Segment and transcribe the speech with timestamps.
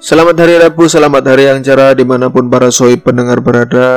[0.00, 3.88] Selamat hari Rabu, selamat hari yang cerah di mana pun para soi pendengar berada.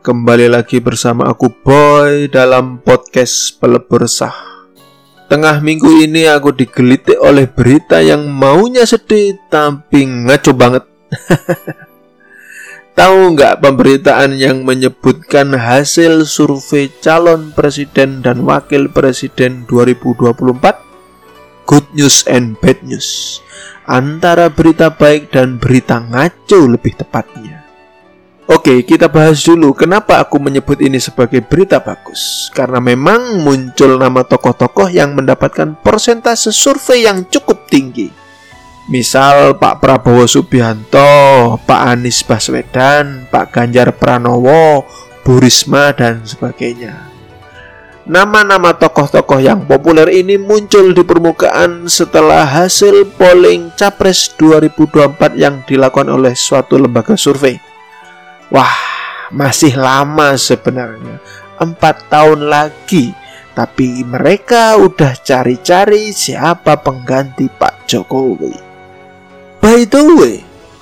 [0.00, 4.32] Kembali lagi bersama aku Boy dalam podcast Pelebur Sah.
[5.28, 10.88] Tengah minggu ini aku digelitik oleh berita yang maunya sedih tapi ngaco banget.
[12.96, 21.68] Tahu nggak pemberitaan yang menyebutkan hasil survei calon presiden dan wakil presiden 2024?
[21.68, 23.44] Good news and bad news
[23.86, 27.62] antara berita baik dan berita ngaco lebih tepatnya.
[28.50, 32.50] Oke, kita bahas dulu kenapa aku menyebut ini sebagai berita bagus.
[32.50, 38.10] Karena memang muncul nama tokoh-tokoh yang mendapatkan persentase survei yang cukup tinggi.
[38.90, 44.84] Misal Pak Prabowo Subianto, Pak Anies Baswedan, Pak Ganjar Pranowo,
[45.22, 47.11] Bu Risma, dan sebagainya.
[48.02, 56.10] Nama-nama tokoh-tokoh yang populer ini muncul di permukaan setelah hasil polling Capres 2024 yang dilakukan
[56.10, 57.62] oleh suatu lembaga survei.
[58.50, 58.74] Wah,
[59.30, 61.22] masih lama sebenarnya.
[61.62, 63.14] Empat tahun lagi.
[63.54, 68.54] Tapi mereka udah cari-cari siapa pengganti Pak Jokowi.
[69.62, 70.36] By the way,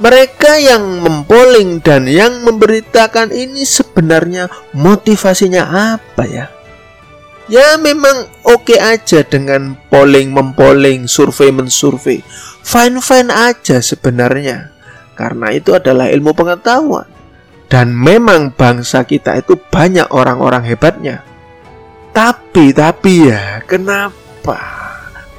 [0.00, 6.61] mereka yang mempoling dan yang memberitakan ini sebenarnya motivasinya apa ya?
[7.50, 12.22] Ya memang oke okay aja dengan polling mempoling, survei mensurvei.
[12.62, 14.70] Fine fine aja sebenarnya.
[15.18, 17.06] Karena itu adalah ilmu pengetahuan.
[17.66, 21.24] Dan memang bangsa kita itu banyak orang-orang hebatnya.
[22.12, 24.60] Tapi tapi ya, kenapa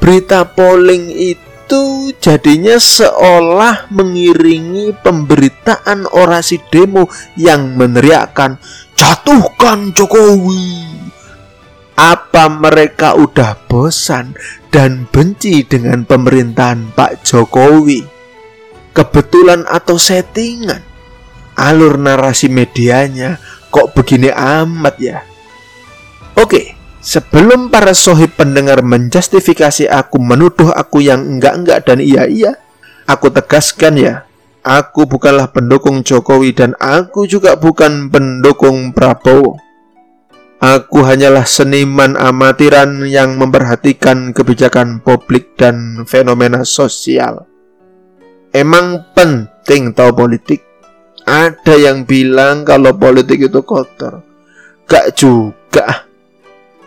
[0.00, 7.06] berita polling itu jadinya seolah mengiringi pemberitaan orasi demo
[7.36, 8.56] yang meneriakkan
[8.96, 10.91] jatuhkan Jokowi
[11.96, 14.32] apa mereka udah bosan
[14.72, 18.02] dan benci dengan pemerintahan Pak Jokowi?
[18.92, 20.80] Kebetulan atau settingan?
[21.56, 23.36] Alur narasi medianya
[23.68, 25.20] kok begini amat ya?
[26.36, 32.56] Oke, sebelum para sohib pendengar menjustifikasi aku menuduh aku yang enggak-enggak dan iya-iya,
[33.04, 34.14] aku tegaskan ya,
[34.64, 39.71] aku bukanlah pendukung Jokowi dan aku juga bukan pendukung Prabowo.
[40.62, 47.50] Aku hanyalah seniman amatiran yang memperhatikan kebijakan publik dan fenomena sosial.
[48.54, 50.62] Emang penting tahu politik?
[51.26, 54.22] Ada yang bilang kalau politik itu kotor.
[54.86, 56.06] Gak juga.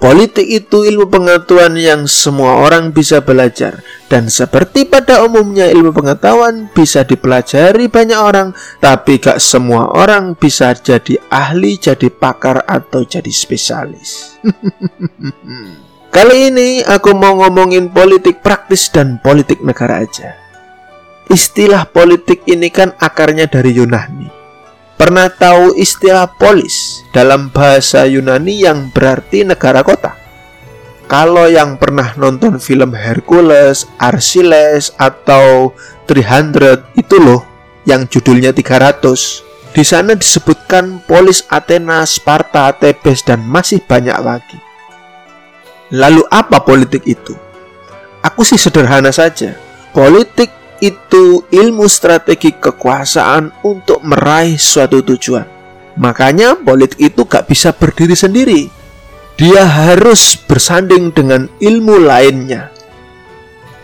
[0.00, 6.72] Politik itu ilmu pengetahuan yang semua orang bisa belajar dan seperti pada umumnya ilmu pengetahuan
[6.72, 13.28] bisa dipelajari banyak orang tapi gak semua orang bisa jadi ahli, jadi pakar atau jadi
[13.28, 14.40] spesialis.
[16.16, 20.32] Kali ini aku mau ngomongin politik praktis dan politik negara aja.
[21.28, 24.39] Istilah politik ini kan akarnya dari Yunani
[25.00, 30.12] Pernah tahu istilah polis dalam bahasa Yunani yang berarti negara kota?
[31.08, 35.72] Kalau yang pernah nonton film Hercules, Archiles, atau
[36.04, 37.40] 300 itu loh
[37.88, 39.72] yang judulnya 300.
[39.72, 44.60] Di sana disebutkan polis Athena, Sparta, Tebes, dan masih banyak lagi.
[45.96, 47.32] Lalu apa politik itu?
[48.20, 49.56] Aku sih sederhana saja.
[49.96, 55.44] Politik itu ilmu strategi kekuasaan untuk meraih suatu tujuan.
[56.00, 58.60] Makanya politik itu gak bisa berdiri sendiri.
[59.36, 62.68] Dia harus bersanding dengan ilmu lainnya.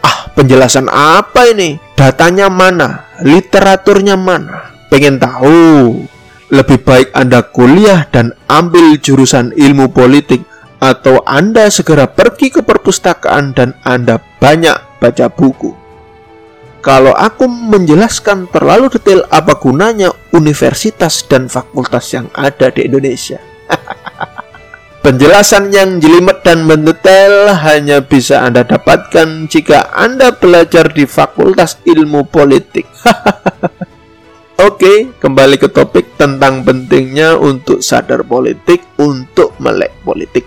[0.00, 1.76] Ah, penjelasan apa ini?
[1.96, 3.08] Datanya mana?
[3.20, 4.72] Literaturnya mana?
[4.88, 6.04] Pengen tahu?
[6.52, 10.44] Lebih baik Anda kuliah dan ambil jurusan ilmu politik
[10.82, 15.81] atau Anda segera pergi ke perpustakaan dan Anda banyak baca buku.
[16.82, 23.38] Kalau aku menjelaskan terlalu detail apa gunanya universitas dan fakultas yang ada di Indonesia.
[25.06, 32.26] Penjelasan yang jelimet dan mendetail hanya bisa Anda dapatkan jika Anda belajar di Fakultas Ilmu
[32.26, 32.86] Politik.
[34.66, 40.46] Oke, kembali ke topik tentang pentingnya untuk sadar politik untuk melek politik.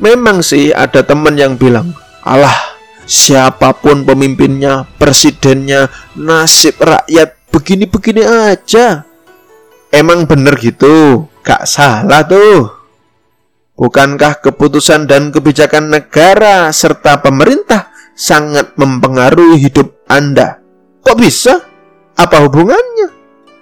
[0.00, 1.92] Memang sih ada teman yang bilang,
[2.24, 2.69] "Alah,
[3.10, 9.02] siapa pun pemimpinnya, presidennya, nasib rakyat begini-begini aja.
[9.90, 11.26] Emang bener gitu?
[11.42, 12.70] Gak salah tuh.
[13.74, 20.62] Bukankah keputusan dan kebijakan negara serta pemerintah sangat mempengaruhi hidup Anda?
[21.02, 21.58] Kok bisa?
[22.14, 23.10] Apa hubungannya?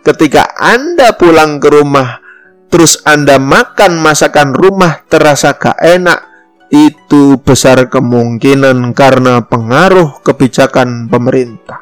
[0.05, 2.21] Ketika Anda pulang ke rumah,
[2.69, 6.28] terus Anda makan masakan rumah terasa gak enak,
[6.69, 11.81] itu besar kemungkinan karena pengaruh kebijakan pemerintah.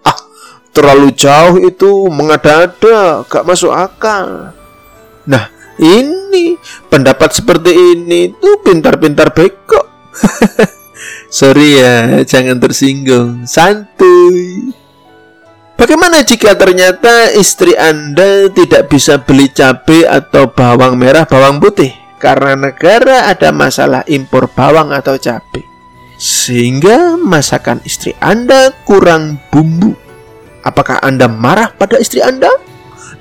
[0.00, 0.16] Ah,
[0.72, 4.56] terlalu jauh itu mengada-ada, gak masuk akal.
[5.28, 6.56] Nah, ini
[6.88, 9.84] pendapat seperti ini tuh pintar-pintar beko.
[11.28, 13.44] Sorry ya, jangan tersinggung.
[13.44, 14.72] Santuy.
[15.76, 22.58] Bagaimana jika ternyata istri Anda tidak bisa beli cabai atau bawang merah, bawang putih karena
[22.58, 25.62] negara ada masalah impor bawang atau cabai?
[26.18, 29.94] Sehingga masakan istri Anda kurang bumbu.
[30.66, 32.50] Apakah Anda marah pada istri Anda?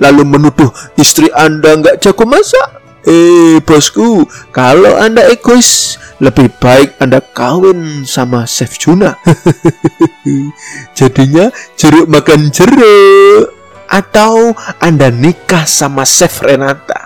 [0.01, 2.81] Lalu menuduh istri Anda nggak jago masak?
[3.05, 9.21] Eh bosku, kalau Anda egois, lebih baik Anda kawin sama Chef Juna.
[10.97, 13.53] Jadinya jeruk makan jeruk.
[13.85, 17.04] Atau Anda nikah sama Chef Renata.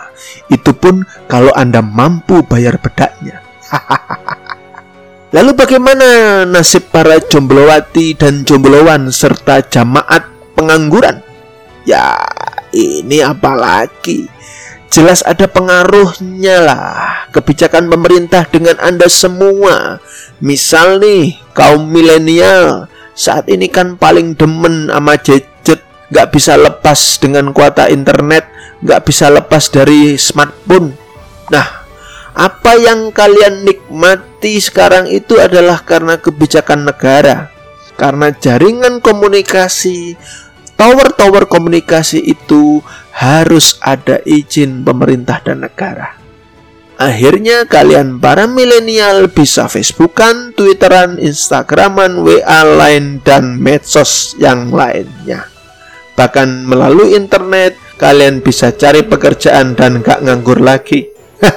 [0.52, 3.44] Itu pun kalau Anda mampu bayar bedaknya.
[5.36, 10.26] Lalu bagaimana nasib para jomblowati dan jomblowan serta jamaat
[10.58, 11.22] pengangguran?
[11.86, 12.18] Ya,
[12.74, 14.26] ini apalagi
[14.90, 20.02] jelas ada pengaruhnya lah kebijakan pemerintah dengan Anda semua.
[20.42, 27.54] Misal nih, kaum milenial saat ini kan paling demen sama gadget, nggak bisa lepas dengan
[27.54, 28.50] kuota internet,
[28.84, 30.96] nggak bisa lepas dari smartphone.
[31.52, 31.68] Nah,
[32.36, 37.52] apa yang kalian nikmati sekarang itu adalah karena kebijakan negara,
[38.00, 40.16] karena jaringan komunikasi,
[40.80, 42.80] tower-tower komunikasi itu
[43.12, 46.16] harus ada izin pemerintah dan negara.
[47.00, 55.48] Akhirnya kalian para milenial bisa Facebookan, Twitteran, Instagraman, WA lain dan medsos yang lainnya.
[56.20, 61.08] Bahkan melalui internet kalian bisa cari pekerjaan dan gak nganggur lagi.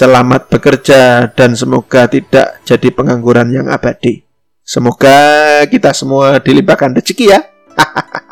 [0.00, 4.24] Selamat bekerja dan semoga tidak jadi pengangguran yang abadi.
[4.64, 7.44] Semoga kita semua dilimpahkan rezeki ya.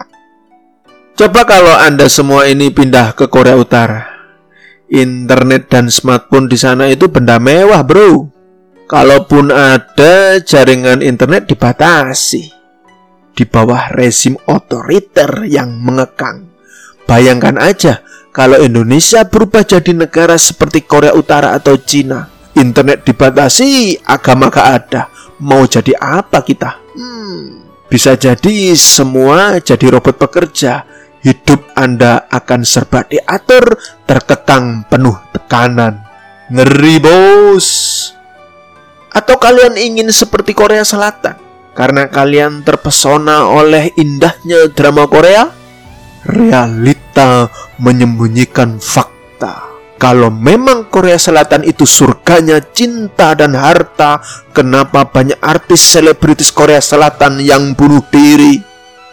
[1.20, 4.08] Coba kalau Anda semua ini pindah ke Korea Utara.
[4.88, 8.32] Internet dan smartphone di sana itu benda mewah, bro.
[8.88, 12.59] Kalaupun ada jaringan internet dibatasi
[13.40, 16.44] di bawah rezim otoriter yang mengekang.
[17.08, 18.04] Bayangkan aja
[18.36, 22.28] kalau Indonesia berubah jadi negara seperti Korea Utara atau Cina.
[22.52, 25.08] Internet dibatasi, agama gak ada.
[25.40, 26.76] Mau jadi apa kita?
[26.92, 30.84] Hmm, bisa jadi semua jadi robot pekerja
[31.24, 36.04] hidup Anda akan serba diatur, terkekang penuh tekanan.
[36.52, 37.68] Ngeri bos.
[39.16, 45.48] Atau kalian ingin seperti Korea Selatan karena kalian terpesona oleh indahnya drama Korea?
[46.26, 47.48] Realita
[47.80, 49.70] menyembunyikan fakta.
[50.00, 54.20] Kalau memang Korea Selatan itu surganya cinta dan harta,
[54.56, 58.70] kenapa banyak artis selebritis Korea Selatan yang bunuh diri?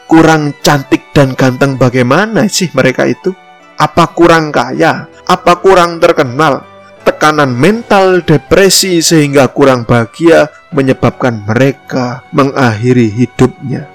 [0.07, 3.35] kurang cantik dan ganteng bagaimana sih mereka itu?
[3.77, 5.05] Apa kurang kaya?
[5.27, 6.63] Apa kurang terkenal?
[7.07, 13.87] Tekanan mental depresi sehingga kurang bahagia menyebabkan mereka mengakhiri hidupnya.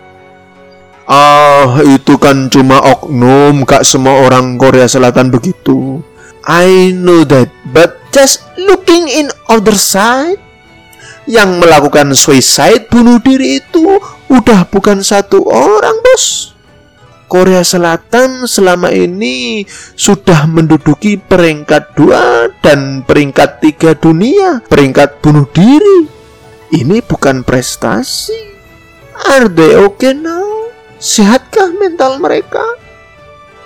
[1.04, 6.00] Ah, itu kan cuma oknum, gak semua orang Korea Selatan begitu.
[6.48, 10.40] I know that, but just looking in other side,
[11.28, 14.00] yang melakukan suicide bunuh diri itu
[14.32, 16.51] udah bukan satu orang bos
[17.32, 19.64] Korea Selatan selama ini
[19.96, 26.12] sudah menduduki peringkat dua dan peringkat tiga dunia peringkat bunuh diri.
[26.76, 28.52] Ini bukan prestasi.
[29.32, 30.68] Are they okay now
[31.00, 32.60] sehatkah mental mereka?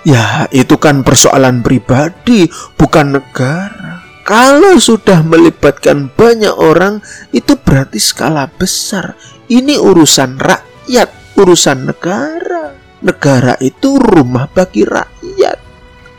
[0.07, 2.47] Ya itu kan persoalan pribadi
[2.79, 3.99] bukan negara.
[4.23, 7.03] Kalau sudah melibatkan banyak orang,
[7.35, 9.15] itu berarti skala besar.
[9.47, 12.56] Ini urusan rakyat, urusan negara.
[13.03, 15.57] Negara itu rumah bagi rakyat.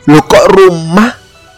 [0.07, 1.11] Loh kok rumah?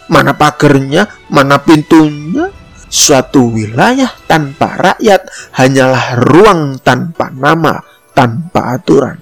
[0.10, 1.08] Mana pagernya?
[1.30, 2.50] Mana pintunya?
[2.92, 7.80] Suatu wilayah tanpa rakyat hanyalah ruang tanpa nama,
[8.12, 9.16] tanpa aturan.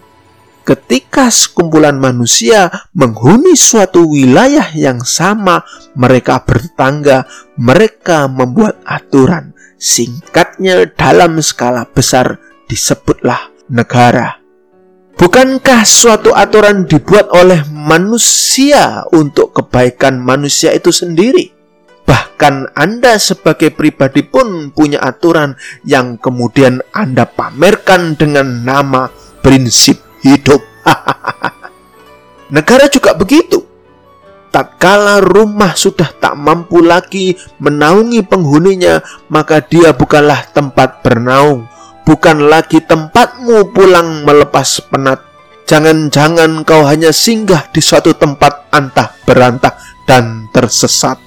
[0.65, 5.61] Ketika sekumpulan manusia menghuni suatu wilayah yang sama,
[5.93, 9.53] mereka bertetangga, mereka membuat aturan.
[9.77, 14.38] Singkatnya, dalam skala besar disebutlah negara.
[15.19, 21.51] Bukankah suatu aturan dibuat oleh manusia untuk kebaikan manusia itu sendiri?
[22.07, 29.11] Bahkan Anda sebagai pribadi pun punya aturan yang kemudian Anda pamerkan dengan nama
[29.43, 30.63] prinsip hidup.
[32.55, 33.59] Negara juga begitu.
[34.55, 41.67] Tatkala rumah sudah tak mampu lagi menaungi penghuninya, maka dia bukanlah tempat bernaung,
[42.09, 45.29] bukan lagi tempatmu pulang melepas penat
[45.69, 49.77] Jangan-jangan kau hanya singgah di suatu tempat antah berantah
[50.09, 51.21] dan tersesat.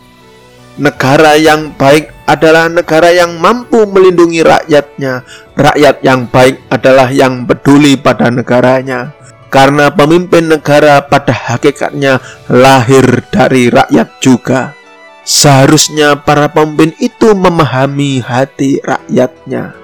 [0.82, 5.22] Negara yang baik adalah negara yang mampu melindungi rakyatnya.
[5.54, 9.14] Rakyat yang baik adalah yang peduli pada negaranya.
[9.46, 12.18] Karena pemimpin negara pada hakikatnya
[12.50, 14.74] lahir dari rakyat juga.
[15.22, 19.81] Seharusnya para pemimpin itu memahami hati rakyatnya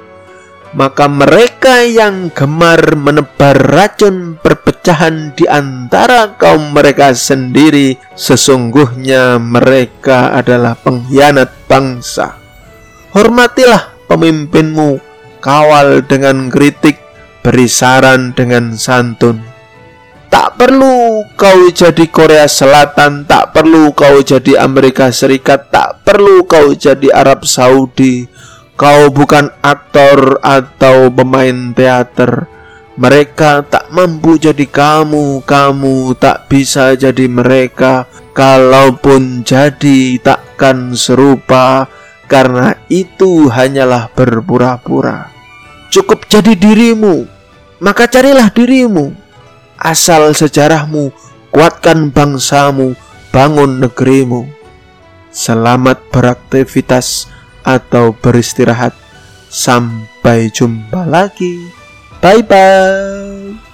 [0.77, 10.77] maka mereka yang gemar menebar racun perpecahan di antara kaum mereka sendiri, sesungguhnya mereka adalah
[10.77, 12.37] pengkhianat bangsa.
[13.17, 15.01] Hormatilah pemimpinmu,
[15.41, 17.01] kawal dengan kritik,
[17.41, 19.41] beri saran dengan santun.
[20.29, 26.77] Tak perlu kau jadi Korea Selatan, tak perlu kau jadi Amerika Serikat, tak perlu kau
[26.77, 28.29] jadi Arab Saudi,
[28.79, 32.47] Kau bukan aktor atau pemain teater.
[32.95, 38.07] Mereka tak mampu jadi kamu, kamu tak bisa jadi mereka.
[38.31, 41.91] Kalaupun jadi, takkan serupa,
[42.31, 45.35] karena itu hanyalah berpura-pura.
[45.91, 47.27] Cukup jadi dirimu,
[47.83, 49.11] maka carilah dirimu.
[49.75, 51.11] Asal sejarahmu,
[51.51, 52.95] kuatkan bangsamu,
[53.35, 54.47] bangun negerimu.
[55.35, 57.27] Selamat beraktivitas
[57.69, 58.97] atau beristirahat.
[59.49, 61.69] Sampai jumpa lagi.
[62.21, 63.68] Bye bye.